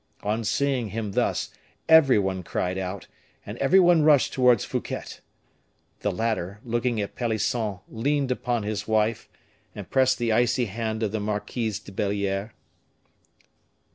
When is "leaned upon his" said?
7.87-8.87